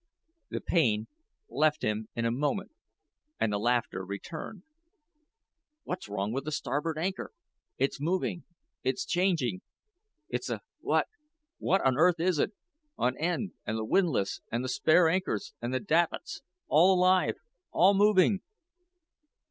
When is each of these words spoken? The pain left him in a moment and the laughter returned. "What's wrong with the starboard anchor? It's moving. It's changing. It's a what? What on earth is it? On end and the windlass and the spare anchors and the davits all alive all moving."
The 0.49 0.61
pain 0.61 1.05
left 1.47 1.83
him 1.83 2.07
in 2.15 2.25
a 2.25 2.31
moment 2.31 2.71
and 3.39 3.53
the 3.53 3.59
laughter 3.59 4.03
returned. 4.03 4.63
"What's 5.83 6.09
wrong 6.09 6.31
with 6.33 6.43
the 6.45 6.51
starboard 6.51 6.97
anchor? 6.97 7.33
It's 7.77 8.01
moving. 8.01 8.43
It's 8.81 9.05
changing. 9.05 9.61
It's 10.27 10.49
a 10.49 10.61
what? 10.79 11.05
What 11.59 11.85
on 11.85 11.97
earth 11.99 12.19
is 12.19 12.39
it? 12.39 12.51
On 12.97 13.15
end 13.17 13.51
and 13.63 13.77
the 13.77 13.85
windlass 13.85 14.41
and 14.51 14.63
the 14.63 14.69
spare 14.69 15.07
anchors 15.07 15.53
and 15.61 15.71
the 15.71 15.79
davits 15.79 16.41
all 16.67 16.95
alive 16.97 17.35
all 17.69 17.93
moving." 17.93 18.39